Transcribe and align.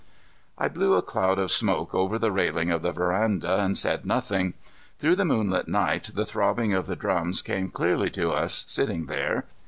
I 0.57 0.67
blew 0.67 0.95
a 0.95 1.03
cloud 1.03 1.37
of 1.37 1.51
smoke 1.51 1.93
over 1.93 2.17
the 2.17 2.31
railing 2.31 2.71
of 2.71 2.81
the 2.81 2.91
veranda 2.91 3.59
and 3.59 3.77
said 3.77 4.03
nothing. 4.03 4.55
Through 4.97 5.15
the 5.15 5.25
moonlit 5.25 5.67
night 5.67 6.09
the 6.15 6.25
throbbing 6.25 6.73
of 6.73 6.87
the 6.87 6.95
drums 6.95 7.43
came 7.43 7.69
clearly 7.69 8.09
to 8.09 8.31
us 8.31 8.65
sitting 8.67 9.05
there. 9.05 9.45